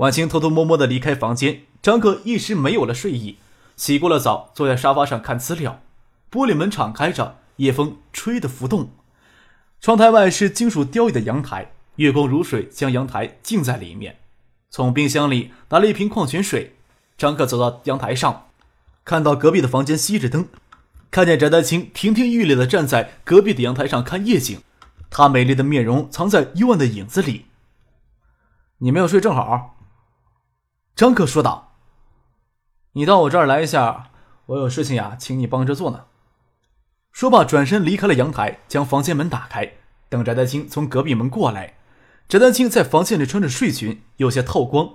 [0.00, 3.36] 晚清偷偷摸摸的离开房间，张克一时没有了睡意，
[3.76, 5.82] 洗过了澡，坐在沙发上看资料。
[6.30, 8.92] 玻璃门敞开着，夜风吹得浮动。
[9.78, 14.20] 窗台外是金属雕艺的阳台，月光如水，将阳台浸在里面。
[14.70, 16.76] 从冰箱里拿了一瓶矿泉水，
[17.18, 18.46] 张克走到阳台上，
[19.04, 20.48] 看到隔壁的房间熄着灯，
[21.10, 24.62] 看见翟丹青亭亭玉立的站在隔壁的阳台上看夜景，
[25.10, 27.44] 她美丽的面容藏在幽暗的影子里。
[28.78, 29.76] 你没有睡，正好。
[30.94, 31.76] 张克说道
[32.92, 34.10] ：“你到我这儿来一下，
[34.46, 36.04] 我有事情呀，请你帮着做呢。”
[37.12, 39.72] 说罢，转身离开了阳台，将房间门打开，
[40.08, 41.74] 等翟丹青从隔壁门过来。
[42.28, 44.90] 翟丹青在房间里穿着睡裙，有些透光，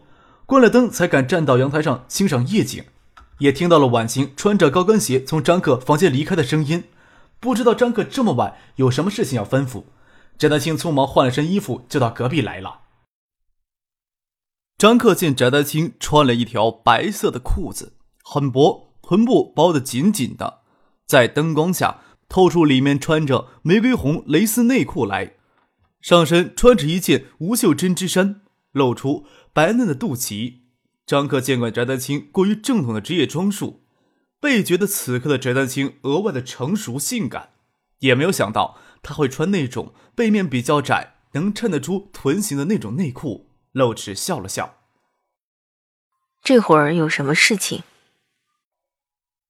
[0.45, 2.85] 关了灯才敢站到阳台上欣赏夜景，
[3.39, 6.85] 也听到了婉晴穿着高跟鞋从张克房间离开的声音。
[7.41, 9.83] 不知道张克这么晚有什么事情要吩咐，
[10.37, 12.79] 翟丹青匆忙换了身衣服，就到隔壁来了。
[14.77, 17.93] 张克见翟丹青穿了一条白色的裤子，
[18.25, 20.63] 很薄，臀部包得紧紧的，
[21.05, 25.35] 在灯光下透出里面穿着玫瑰红蕾丝内裤来，
[26.01, 28.41] 上身穿着一件无袖针织衫，
[28.73, 30.55] 露出白嫩的肚脐。
[31.05, 33.85] 张克见惯翟丹青过于正统的职业装束，
[34.41, 37.51] 倍觉得此刻的翟丹青额外的成熟性感，
[37.99, 43.44] 也没有想到他会穿那种背面比较窄，能衬得出臀型的那种内裤。
[43.75, 44.77] 露齿笑了笑。
[46.41, 47.83] 这会儿有什么事情？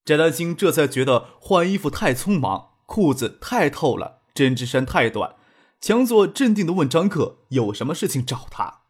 [0.03, 5.35] 翟丹青这才觉得换衣服太匆忙，裤子太透了，针织衫太短，
[5.79, 8.81] 强作镇定的问张克有什么事情找他。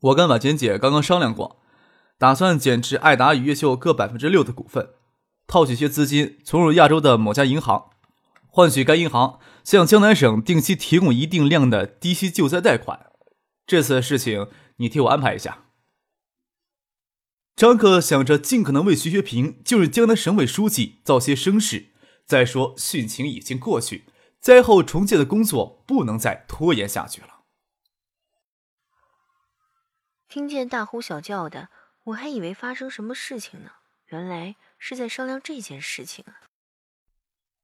[0.00, 1.60] 我跟婉娟姐刚刚商量过，
[2.18, 4.90] 打算减持爱达与越秀各百分之六的股份，
[5.48, 7.90] 套取些资金存入亚洲的某家银行，
[8.46, 13.11] 换取该银行向江南省定期提供一定量的低息救灾贷款。
[13.66, 15.64] 这次的事情，你替我安排一下。
[17.54, 21.90] 张克想着尽可能为徐学平就是江南省委书记造些声势。
[22.24, 24.04] 再说，汛情已经过去，
[24.40, 27.42] 灾后重建的工作不能再拖延下去了。
[30.28, 31.68] 听见大呼小叫的，
[32.04, 33.72] 我还以为发生什么事情呢，
[34.06, 36.48] 原来是在商量这件事情啊。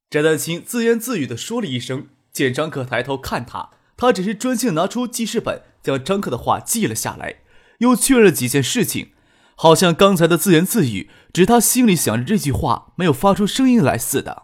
[0.09, 3.71] 翟丹青自言自语的说了一声，见张克抬头看他。
[3.97, 7.41] 他只是专心拿出记事本，将张克的话记了下来，
[7.79, 9.11] 又确认了几件事情，
[9.55, 14.43] 好像刚才的自言自语只他心里想着这句话，没有发出声音来似的。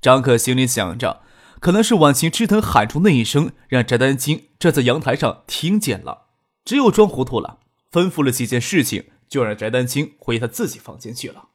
[0.00, 1.22] 张克心里想着，
[1.60, 6.28] 可能是婉晴吃疼喊出那一声，让翟丹青站在阳台上听见了，
[6.64, 7.58] 只有装糊涂了，
[7.92, 11.48] 吩咐了几件事情，就让翟丹青回他自己房间去了。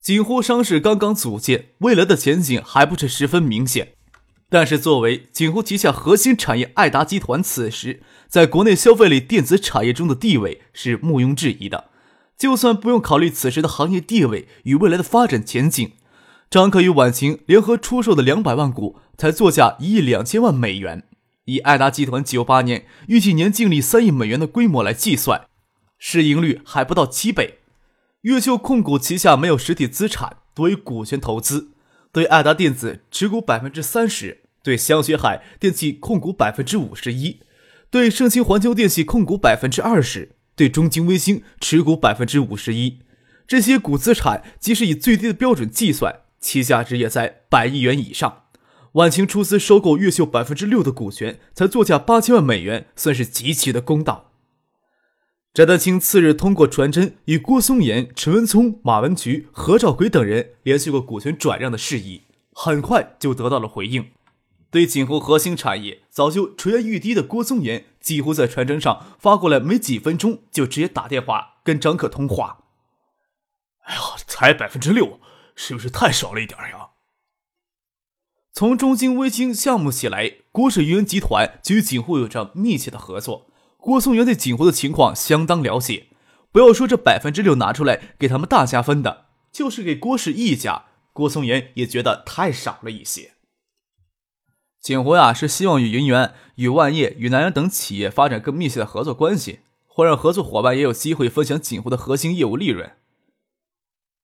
[0.00, 3.94] 锦湖商事刚刚组建，未来的前景还不是十分明显。
[4.50, 11.90] 但是，作为锦湖旗下核心产业，爱达集团此时在国内消费类电子产业中的地位是毋庸置疑的。
[12.38, 15.92] 就算不用考虑此时的行业地位与未来的发展前景，
[16.48, 21.04] 张克与婉晴联合出售的两百万股才作价一亿两千万美元，
[21.44, 25.46] 以爱达集团九八年预计年净利三亿美元的规模来计算，
[25.98, 27.58] 市盈率还不到七倍。
[28.22, 31.72] 越秀控股旗下没有实体资产，多为股权投资。
[32.12, 37.40] 对爱达电子持股百分之三十，对香雪海电器控股百分之五十一，
[37.90, 42.98] 对盛兴环球电器控股百分之二十，对中金微星持股百分之五十一。
[43.46, 48.44] 这些股资产即使以最低的标准计算，其价值也在百亿元以上。
[48.92, 54.27] 晚晴出资收购越秀百分之六的股权，才作价八千万美元，算是极其的公道。
[55.58, 62.22] 翟德清次日通过传真与郭松岩、陈文聪、马文菊、何兆奎等人联系过股权转让的事宜，
[62.52, 64.12] 很快就得到了回应。
[64.70, 72.58] 对锦湖核心产业早就垂涎欲滴的郭松岩，几乎在传真上发过来没几分钟就直接打电话跟张可通话。
[73.80, 75.18] 哎呀，才百分之六，
[75.56, 76.90] 是不是太少了一点呀？
[78.52, 83.46] 从中金微星项目起来，郭氏云集团就与锦湖有着密切的合作。
[83.78, 86.08] 郭松元对锦湖的情况相当了解，
[86.52, 93.32] 不要说这百分之六拿出来给他们大家分的，就是给郭氏一家，郭松元也觉得太少了一些。
[94.80, 102.92] 锦湖呀，是希望与银元、与万业、与南洋等企业发展更密切的合作关系，会让合作伙伴也有机会分享锦湖的核心业务利润。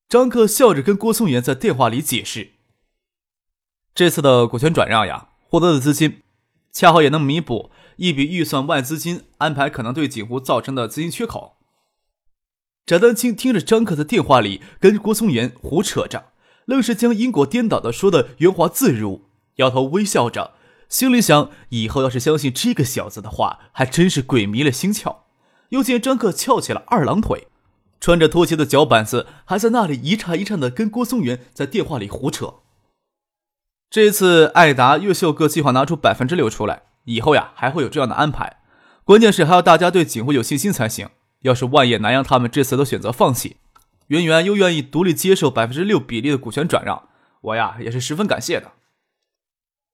[0.09, 2.53] 张克笑着跟郭松元在电话里解释
[3.95, 6.23] ：“这次的股权转让呀，获得的资金，
[6.75, 11.57] 恰好也能弥补一笔预算外资金安排可能对锦湖造成的资金缺口。”
[12.85, 16.33] 翟丹青听着张克在电话里跟郭松元胡扯着，
[16.67, 19.23] 愣是将因果颠倒的说的圆滑自如，
[19.57, 20.53] 摇头微笑着，
[20.91, 25.19] 心里想：以后要是相信这个小子的话，还真是鬼迷了心窍。
[25.71, 27.49] 又见张克翘起了二郎腿。
[28.01, 32.57] 穿着拖鞋的脚板子还在那里一颤一颤的跟郭松元在电话里胡扯。
[33.95, 38.57] 这次艾达越秀各计划拿出百分之六出来，以后呀还会有这样的安排。
[39.05, 41.11] 关键是还要大家对景湖有信心才行。
[41.43, 43.59] 要是万叶南洋他们这次都选择放弃，
[44.09, 47.05] 圆圆又愿意独立接受百分之六比例的股权转让，
[47.41, 48.73] 我呀也是十分感谢的。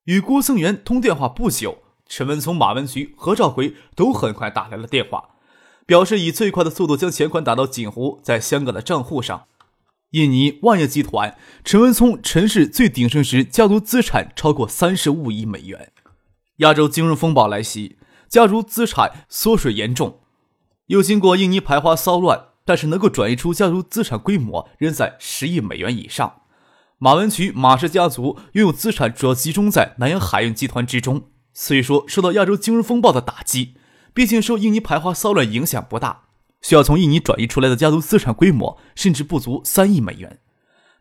[0.04, 5.32] 与郭松元通电话不久，陈文聪、马文菊、何兆奎都很快打来了电话。
[5.84, 9.44] 表示以最快的速度将钱款打到锦湖在香港的账户上。
[10.10, 15.92] 印尼万业集团陈文聪陈氏最鼎盛时，家族资产超过三十五亿美元。
[16.56, 17.96] 亚洲金融风暴来袭，
[18.28, 20.18] 家族资产缩水严重。
[20.86, 26.42] 又经过印尼排华骚乱，但是能够转移出家族资产规模仍在十亿美元以上。
[26.98, 31.22] 马文渠马氏家族拥有资产主要集中在南洋海运集团之中，
[31.54, 33.76] 虽说受到亚洲金融风暴的打击。
[34.12, 36.22] 毕竟受印尼排华骚乱影响不大，
[36.62, 40.38] 需要从印尼转移出来的家族资产规模甚至不足三亿美元。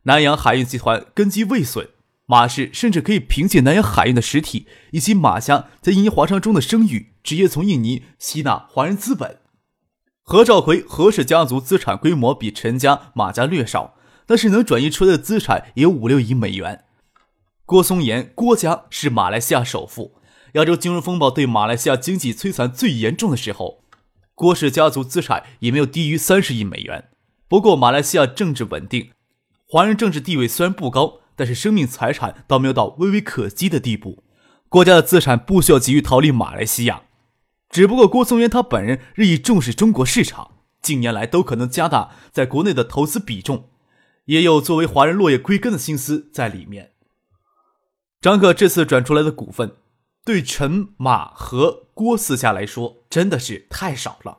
[0.03, 1.89] 南洋海运集团根基未损，
[2.25, 9.39] 马氏甚至可以凭借南洋海运的实体以及马家在印尼华商中的声誉，直接从印尼吸纳华人资本。
[10.23, 13.95] 何兆奎何氏家族资产规模比陈家、马家略少，
[14.25, 16.85] 但是能转移出来的资产也有五六亿美元。
[17.65, 20.15] 郭松岩郭家是马来西亚首富。
[20.53, 23.78] 亚洲金融风暴对马来西亚经济摧残最严重的时候，
[24.39, 27.09] 郭氏家族资产也没有低于三十亿美元。
[27.49, 29.09] 不过，马来西亚政治稳定，
[29.67, 34.23] 华人政治地位虽然不高，但是生命财产倒没有到微微可击的地步。
[34.69, 37.01] 国家的资产不需要急于逃离马来西亚，
[37.69, 40.51] 只不过郭松元他本人日益重视中国市场，
[40.81, 43.67] 近年来都可能加大在国内的投资比重，
[44.27, 46.93] 也有作为华人落叶归根的心思在里面。
[48.21, 49.75] 张克这次转出来的股份。
[50.25, 54.37] 对陈、马和郭四下来说，真的是太少了。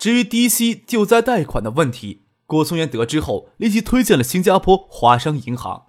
[0.00, 5.84] 至于低息救灾贷款的问题，郭松元得知后，立即推荐了新加坡华商银行。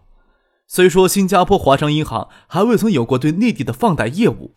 [0.68, 4.54] 虽说新加坡华商银行还未曾有过对内地的放贷业务，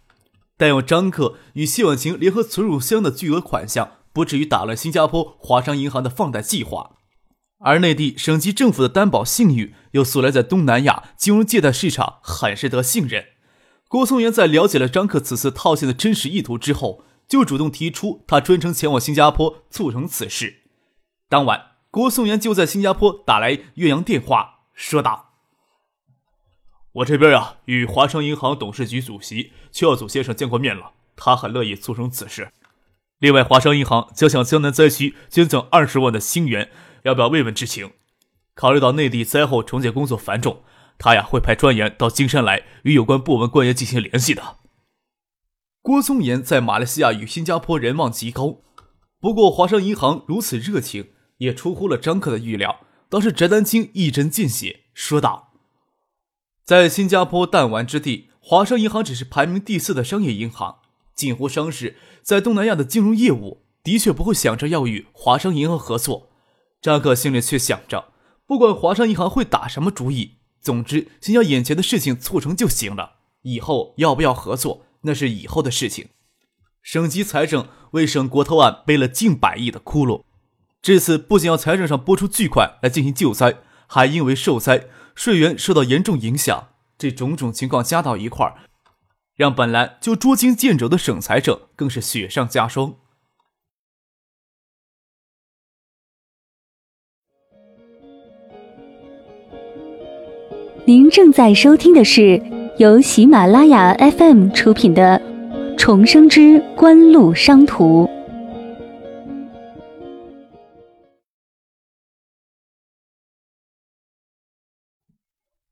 [0.59, 6.97] 但有张克与谢婉晴联合存入箱的巨额款项，不至于打乱新加坡华商银行的放贷计划。
[7.61, 13.25] 而内地省级政府的担保信誉，又素来在东南亚金融借贷市场很是得信任。
[13.89, 20.63] 郭松元在了解了张克此次套现的真实意图之后，就主动提出他专程前往新加坡促成此事。
[21.29, 25.35] 当晚，郭松元就在新加坡打来岳阳电话，说道
[26.95, 32.53] ：“我这边啊，与华商银行董事局主席邱耀祖先生见过面了，他很乐意促成此事。
[33.21, 36.71] 另外，华商银行将向江南灾区捐赠二十万的新元，
[37.05, 37.93] 要不要慰问之情。
[38.55, 40.65] 考虑到内地灾后重建工作繁重。”
[40.99, 44.57] 他呀会派专员到金山来与有关部门官员进行联系的。
[45.83, 48.63] 郭松岩在马来西亚与新加坡人望极高，
[49.21, 52.81] 不过华商银行如此热情也出乎了张克的预料。
[53.09, 55.53] 倒是翟丹青一针见血说道
[56.67, 60.79] ：“在新加坡弹丸之地，华商银行只是排名第四的商业银行。
[61.15, 66.31] 近乎商事在东南亚的金融业务的确不会想着要与华商银行合作。
[66.83, 68.13] 张克心里却想着，
[68.45, 70.36] 不管华商银行会打什么主意。”
[70.67, 73.19] 总之，先将眼前的事情促成就行了。
[73.43, 76.09] 以后要不要合作，那是以后的事情。
[76.83, 80.25] 省级财政为省国投案背了近百亿的窟窿，
[80.83, 86.71] 这次不仅要财政上拨出巨款来进行救灾，还因为受灾税源受到严重影响。
[86.99, 88.57] 这种种情况加到一块儿，
[89.37, 92.97] 让本来就捉襟见肘的省财政更是雪上加霜。
[100.89, 102.41] 您正在收听的是
[102.79, 105.21] 由喜马拉雅 FM 出品的
[105.77, 108.05] 《重生之官路商途》。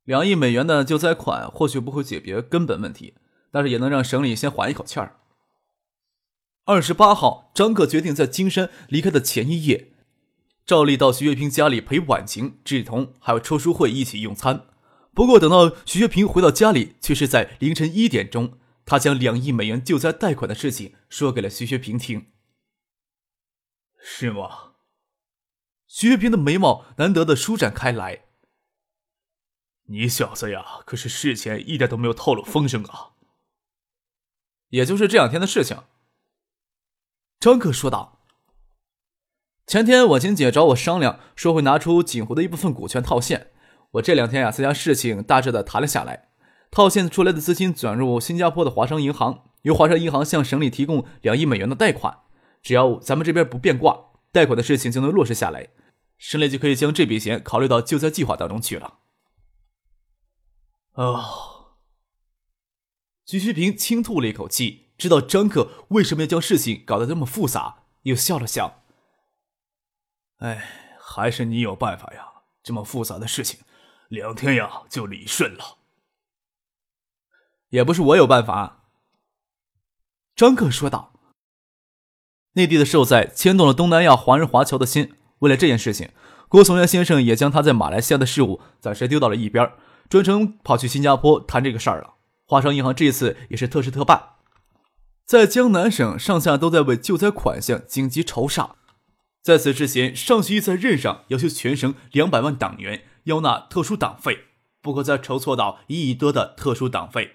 [0.02, 3.14] 两亿美元的救灾款或许不会解决根本问题，
[3.52, 5.14] 但是也能让省里先缓一口气儿。
[6.64, 9.92] 二十八号，张克决定在金山离开的前一夜，
[10.66, 14.62] 照例到徐月平家里陪婉晴、志同还有周书慧一起用餐。
[15.14, 18.58] 不过，等到徐学平回到家里，却是在凌晨一点钟。
[18.84, 22.32] 他将两亿美元救灾贷款的事情说给了徐学平听。
[23.98, 24.74] 是吗？
[25.86, 28.24] 徐学平的眉毛难得的舒展开来。
[29.84, 33.12] 你小子呀，可是事前一点都没有透露风声啊！
[34.70, 35.84] 也就是这两天的事情。
[37.38, 38.20] 张克说道
[39.66, 43.52] ：“前天婉晴姐找我商量，说会拿出锦湖的一部分股权套现。
[43.94, 46.28] 我这两天呀，才将事情大致的谈了下来。
[46.70, 52.20] 套现出来的资金转入新加坡的华商银行，由华商银行向省里提供两亿美元的贷款。
[52.62, 55.68] 只要咱们这边不变卦，贷款的事情就能落实下来。”
[56.18, 58.98] 省里就可以将这笔钱考虑到救灾计划当中去了。
[60.94, 61.74] 哦，
[63.26, 68.82] 徐旭平轻吐了一口气，知道张克为什么要将事情搞得这么复杂，又笑了笑。
[70.38, 72.28] 哎，还是你有办法呀！
[72.62, 73.60] 这么复杂的事情，
[74.14, 75.78] 两天呀就理顺了。
[77.70, 78.84] 也不是我有办法。
[80.36, 81.12] 张克说道
[82.54, 86.10] ：“内地的受灾牵动了东南亚华人华侨的心。”为了这件事情，
[86.48, 89.72] 郭松元先生也将他在马来西亚的事务暂时丢到了一边，
[90.08, 92.14] 专程跑去新加坡谈这个事儿了。
[92.46, 94.36] 华商银行这次也是特事特办，
[95.26, 98.76] 在江南省上下都在为救灾款项紧急筹上。
[99.42, 104.44] 在此之前，上级在任上要求全省两百万党员要纳特殊党费，
[104.80, 107.32] 不可再筹措到一亿多的特殊党费。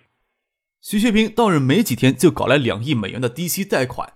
[0.82, 4.14] 徐学平到任没几天，就搞来两亿美元的低息贷款。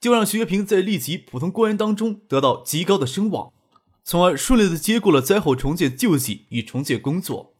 [0.00, 3.52] 就让徐学平在立即普通官员当中得到极高的声望，
[4.02, 7.54] 从而顺利的接过了灾后重建救济与重建工作。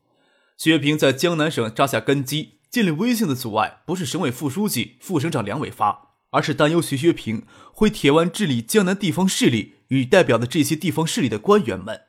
[0.59, 12.03] 徐学平在江南省扎下根基，建立威信的阻碍不是省委副书记、副省长梁伟发，而是担忧徐学平会铁腕治理江南地方势力与代表的这些地方势力的官员们。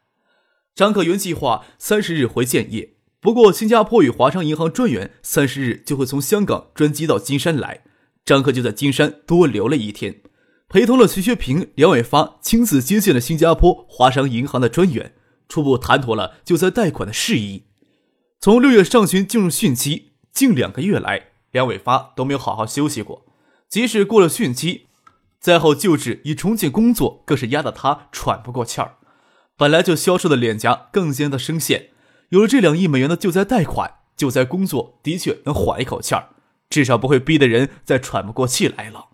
[0.76, 7.84] 张克原计划三十日回建业，不过新加坡与华商银行专员三十日就会从香港专机到金山来。
[8.26, 10.22] 张克就在金山多留了一天，
[10.68, 15.14] 陪同了徐学平、梁伟发，亲自接见了新加坡华商银行的专员，
[15.48, 17.66] 初步谈妥了救灾贷款的事宜。
[18.40, 23.26] 从六月上旬进入汛期，近两个月来，梁伟发都没有好好休息过。
[23.70, 24.88] 即使过了汛期，
[25.40, 28.96] 灾后救治与重建工作更是压得他喘不过气儿。
[29.58, 31.90] 本来就消瘦的脸颊更加的深陷。
[32.30, 36.30] 有了这两亿美元的救灾贷款，救灾工作的确能缓一口气儿。
[36.70, 39.10] 至少不会逼得人再喘不过气来了。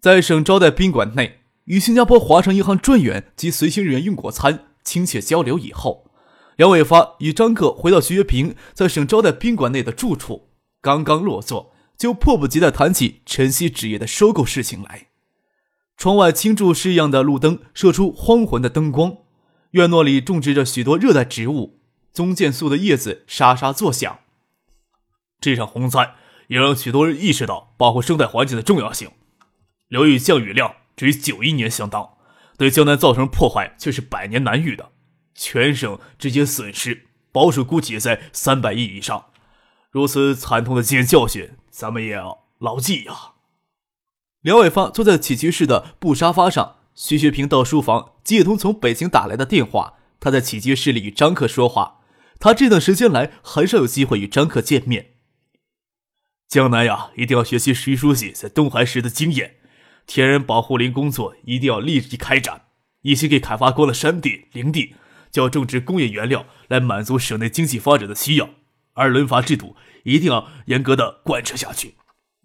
[0.00, 6.10] 在省招待宾馆内，与新加坡华商银行专员及随行人员用过餐，亲切交流以后，
[6.56, 10.50] 梁伟发与张克回到徐学平在省招待宾馆内的住处。
[10.82, 15.06] 刚刚落座，就迫不及待谈起晨曦纸业的收购事情来。
[15.96, 19.16] 窗外青柱式样的路灯射出黄昏的灯光，
[19.72, 21.80] 院落里种植着许多热带植物，
[22.12, 24.20] 棕箭树的叶子沙沙作响。
[25.40, 26.14] 这场洪灾。
[26.48, 29.10] 也让许多人意识到保护生态环境的重要性。
[29.88, 32.14] 流域降雨量只与九一年相当，
[32.56, 34.90] 对江南造成破坏却是百年难遇的。
[35.34, 39.26] 全省直接损失保守估计在三百亿以上。
[39.90, 43.34] 如此惨痛的经验教训，咱们也要牢记呀。
[44.40, 49.94] 梁伟发坐在起居室的布沙发上，徐学平到书房接通从北京打来的电话。
[50.18, 52.00] 他在起居室里与张克说话。
[52.40, 55.12] 他这段时间来很少有机会与张克见面。
[56.48, 59.58] 江南呀，一定要学习徐书记在东海时的经验，
[60.08, 62.62] 天然保护林工作一定要立即开展。
[63.02, 64.96] 一些给开发过了山地、林地，
[65.30, 68.50] 就要种植工业原料来满足省内经济发展的需要。
[68.94, 71.94] 而轮罚制度一定要严格的贯彻下去。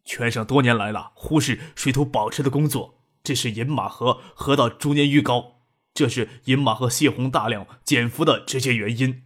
[0.05, 5.61] 全省多年来了忽视水土保持的工作，这是饮马河河道逐年淤高，
[5.93, 9.23] 这是饮马河泄洪大量减幅的直接原因。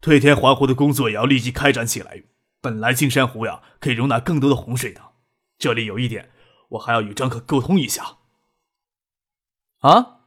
[0.00, 2.24] 退田还湖的工作也要立即开展起来。
[2.60, 5.00] 本来金山湖呀可以容纳更多的洪水的，
[5.58, 6.30] 这里有一点，
[6.70, 8.18] 我还要与张克沟通一下。
[9.80, 10.20] 啊，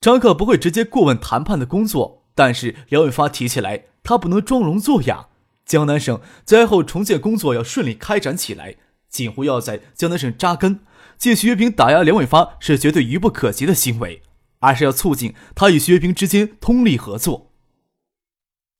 [0.00, 5.28] 张克不会直接过问谈判的工作，但是梁伟发提起来，他不能装聋作哑。
[5.64, 8.76] 江南省灾后重建工作要顺利开展起来，
[9.08, 10.84] 锦湖要在江南省扎根，
[11.18, 14.22] 借徐学平打压梁伟发是绝对愚不可及的行为，
[14.58, 17.52] 而是要促进他与徐学平之间通力合作。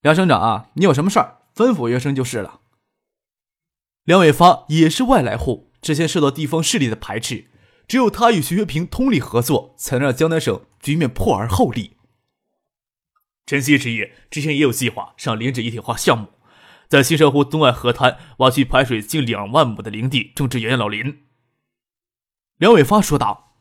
[0.01, 1.39] 梁省长啊，你有什么事儿？
[1.55, 2.61] 吩咐约声就是了。
[4.05, 7.51] 梁伟发也是外来户，之前受到地方势力的排斥，
[7.87, 11.97] 只有他与徐学平通力合作，才能让江南省局面破而后立。
[13.47, 16.29] 晨曦实业之前也有计划上林质一体化项目，
[16.89, 21.23] 在新社湖东岸河滩挖去排水近两万亩的林地，种植原老林。
[22.63, 23.57] 梁伟发说道：“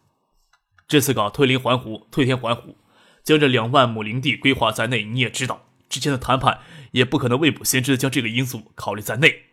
[0.87, 2.77] 这次搞退林还湖、退田还湖，
[3.23, 6.59] 将这两万亩林地规划在内，你也知道。”之前的谈判
[6.91, 9.45] 也不可能未卜先知的将这个因素考虑在内。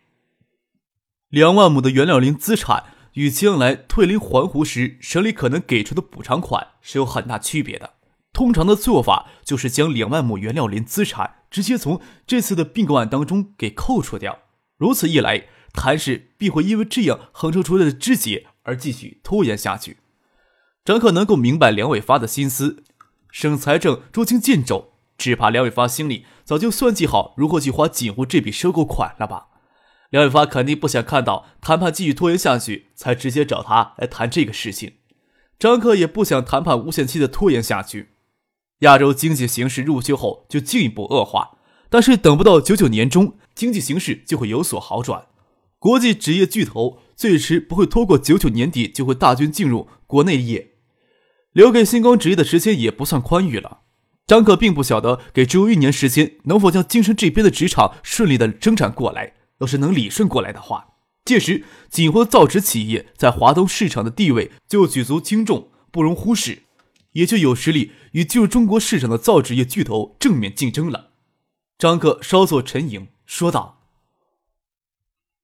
[1.29, 7.93] 两万亩的原料林资产与将来退林还湖时省里可能给出的补偿款是有很大区别的。
[8.31, 14.41] 通常的做法就是将两万亩原料林资产直接从这次的并购案当中给扣除掉。
[14.77, 19.97] 如此一来，谭氏必会因为这样横抽出来的枝节而继续拖延下去。
[20.85, 22.83] 张克能够明白梁伟发的心思，
[23.31, 29.47] 省财政捉襟见肘，只怕梁伟发心里早就算计好如何去花锦湖这笔收购款了吧。
[30.09, 34.93] 梁伟发肯定不想看到谈判继续拖延下去，才直接找他来谈这个事情。
[35.59, 38.13] 张克也不想谈判无限期的拖延下去。
[38.79, 41.57] 亚洲经济形势入秋后就进一步恶化，
[41.89, 45.27] 但是等不到九九年中，经济形势就会有所好转。
[45.77, 50.75] 国际纸业巨头最迟不会拖过九九年底就会大军进入国内业，
[51.51, 53.81] 留给星光纸业的时间也不算宽裕了。
[54.25, 59.33] 张克并不晓得给只有一年时间能否将京城这边的纸厂顺利的生产过来。
[59.57, 60.93] 要是能理顺过来的话，
[61.25, 66.63] 届时锦湖造纸企业在华东市场的地位就举足轻重，不容忽视，
[67.11, 71.09] 也就有实力与进入中国市场的造纸业巨头正面竞争了。
[71.77, 73.81] 张克稍作沉吟，说道：“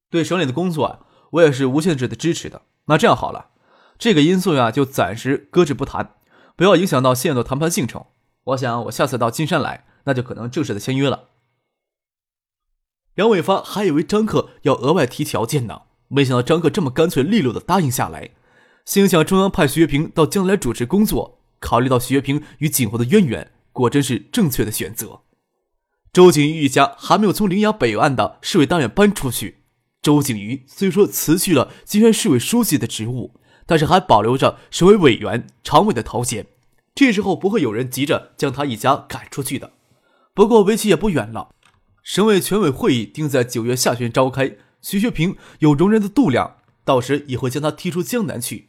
[0.08, 1.00] 对省里的工作啊，
[1.36, 2.62] 我也是无限制的支持的。
[2.86, 3.50] 那这样好了，
[3.98, 6.14] 这个因素呀就暂时搁置不谈，
[6.54, 8.04] 不要影响到现在的谈判进程。
[8.44, 11.30] 我想我下次到金山来，那就可能正式的签约了。”
[13.14, 18.30] 梁伟发还以为张克要额外提条件呢，没想到张克这么干脆利落的答应下来。
[18.84, 25.22] 心想中央派徐月平到将来主持工作，考虑到徐月平与景湖的渊源，果真是正确的选择。
[26.12, 29.64] 周景瑜一家还没有从陵崖北岸的市委大院搬出去。
[30.06, 33.32] 周景瑜虽说辞去了金山市委书记的职务，
[33.66, 36.46] 但是还保留着省委委员、常委的头衔。
[36.94, 39.72] 这时候不会有人急着将他一家赶出去的。
[40.32, 41.48] 不过为期也不远了。
[42.04, 48.68] 省委全委会议定在九月下旬召开，徐学平有容人的度量，到时也会将他踢出江南去。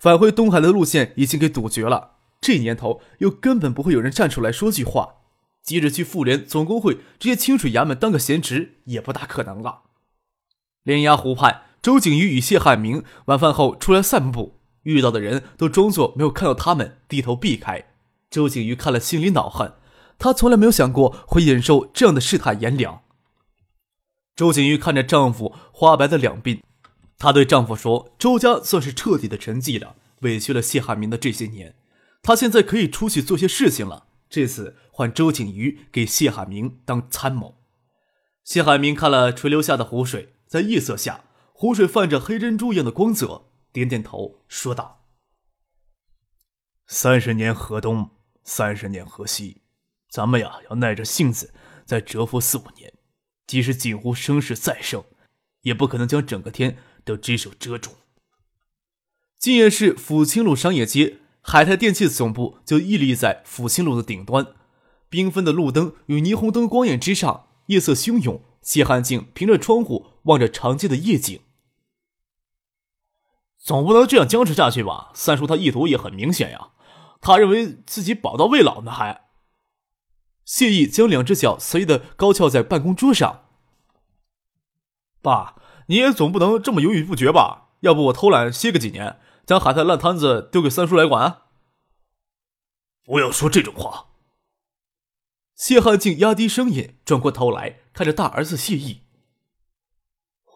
[0.00, 5.18] 返回东海的路线已经给堵绝了，这年头又根本不会有人站出来说句话，
[5.62, 9.82] 急着去妇联总工会直接清水衙门当个闲职也不大可能了。
[10.82, 17.84] 连崖湖畔，周景瑜与谢汉明晚饭后出来散步，遇到的人都装作没有看到他们，低头避开。
[18.30, 19.74] 周景瑜看了心里恼恨。
[20.18, 23.02] 她从来没有想过会忍受这样的世态炎凉。
[24.36, 26.60] 周景瑜看着丈夫花白的两鬓，
[27.18, 31.74] 她对丈夫说：“周家算是彻底的沉寂了，委屈了谢汉民的这些年，
[32.22, 34.04] 她现在可以出去做些事情了。
[34.30, 37.56] 这次换周景瑜给谢海明当参谋。”
[38.44, 45.06] 谢海明看了垂流下的湖水，在夜色下，湖水泛着黑珍珠一样的光泽，点点头说道
[46.86, 48.10] ：“三十年河东，
[48.44, 49.62] 三十年河西。”
[50.12, 51.54] 咱们呀，要耐着性子
[51.86, 52.92] 再蛰伏四五年，
[53.46, 55.02] 即使锦湖声势再盛，
[55.62, 57.92] 也不可能将整个天都只手遮住。
[59.38, 64.48] 今夜市抚清路商业街，海泰电器总部就屹立在抚清路的顶端，
[65.10, 68.44] 缤纷的路灯与霓虹灯光焰之上，夜色汹涌。
[68.62, 71.40] 谢汉静凭着窗户望着长街的夜景，
[73.58, 75.10] 总不能这样僵持下去吧？
[75.14, 76.70] 三叔他意图也很明显呀，
[77.20, 79.28] 他认为自己宝刀未老呢，还。
[80.44, 83.44] 谢意将两只脚随意的高翘在办公桌上。
[85.20, 87.70] 爸，你也总不能这么犹豫不决吧？
[87.80, 91.42] 要不我偷懒歇个几年，将海滩烂摊子丢给三叔来管？
[93.04, 94.11] 不要说这种话。
[95.62, 99.02] 谢汉竟压低声音，转过头来看着大儿子谢毅：“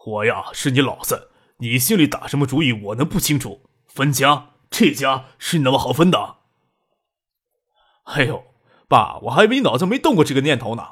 [0.05, 3.61] 我呀，是你老子，你心里打什么主意，我能不清楚？
[3.87, 6.39] 分家，这家是那么好分的？
[8.03, 8.43] 哎呦！”
[8.89, 10.85] 爸，我还以为脑子没动过这个念头呢。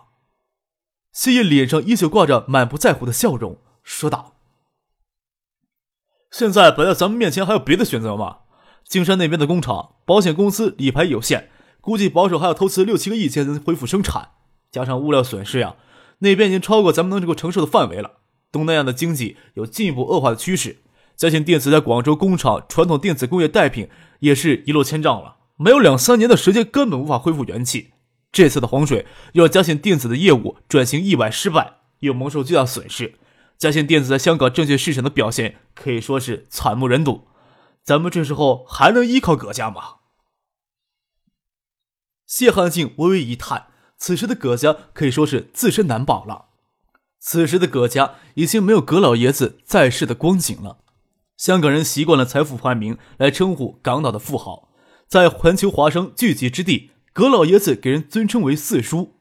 [1.12, 4.38] 谢烨脸上依旧挂着满不在乎的笑容，说道
[6.32, 8.44] ：“现在摆在咱们面前还有别的选择吗？
[8.86, 11.52] 金山那边的工厂，保险公司理赔有限，
[11.86, 14.30] 估计保守还要投资六七个亿才能恢复生产，
[14.72, 15.76] 加上物料损失呀，
[16.18, 18.14] 那边已经超过咱们能够承受的范围了。
[18.52, 20.78] 东南亚的经济有进一步恶化的趋势，
[21.16, 23.88] 嘉信电子在广州工厂传统电子工业代品
[24.22, 27.92] 也是一落千丈了。”没有两三年的时间，根本无法恢复元气。
[28.32, 33.14] 这次的洪水又让嘉信电子的业务转型意外失败，又蒙受巨大损失。
[33.58, 37.28] 嘉信电子在香港证券市场的表现可以说是惨不忍睹。
[37.84, 39.82] 咱们这时候还能依靠葛家吗？
[42.36, 43.68] 谢汉静微微一叹，
[43.98, 46.48] 此时的葛家可以说是自身难保了。
[47.18, 50.80] 此时的葛家已经没有葛老爷子在世的光景了。
[51.38, 54.68] 香港人习惯了财富排名来称呼港岛的富豪。
[55.08, 59.14] 在环球华商聚集之地，葛老爷子给人尊称为四叔。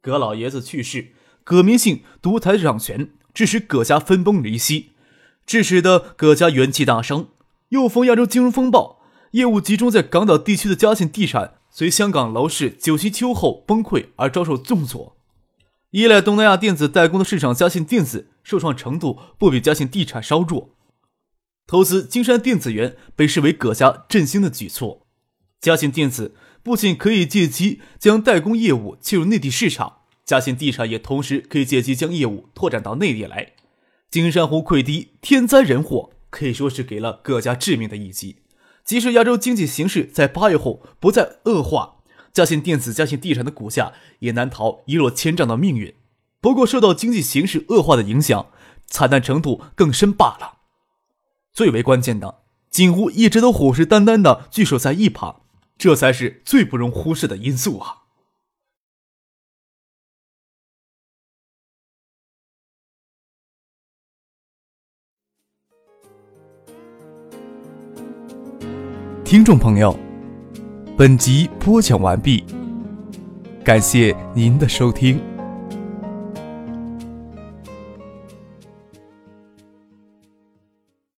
[0.00, 1.12] 葛老爷子去世，
[1.44, 4.92] 葛明信独台掌权，致使葛家分崩离析。
[5.44, 7.28] 致使得葛家元气大伤。
[7.68, 15.16] 又逢亚洲金融风暴，业务集中在港岛地区的嘉信地产，随香港楼市九七秋后崩溃而遭受重挫。
[15.92, 20.74] 依赖东南亚电子代工的市场，嘉信电子受创程度不比嘉信地产稍弱。
[21.66, 25.06] 投资金山电子园被视为葛家振兴的举措。
[25.62, 33.52] 嘉信电子不仅可以借机将代工业务切入内地市场，嘉信地产也同时可以借机将业务拓展到内地来。
[34.10, 36.10] 金山湖溃堤，天灾人祸。
[36.28, 38.36] 可以说是给了葛家致命的一击。
[38.84, 41.96] 即使亚洲经济形势在八月后不再恶化，
[42.32, 45.94] 嘉信电子、嘉信地产的股价也难逃一落千丈的命运。
[46.40, 48.46] 不过，受到经济形势恶化的影响，
[48.86, 50.58] 惨淡程度更深罢了。
[51.52, 52.40] 最为关键的，
[52.70, 55.42] 景湖一直都虎视眈眈的聚守在一旁，
[55.78, 58.01] 这才是最不容忽视的因素啊！
[69.32, 69.98] 听众朋友，
[70.94, 72.44] 本集播讲完毕，
[73.64, 75.18] 感谢您的收听。